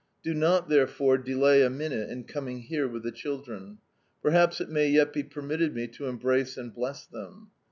[0.23, 3.77] Do not, therefore, delay a minute in coming here with the children.
[4.23, 7.51] Perhaps it may yet be permitted me to embrace and bless them.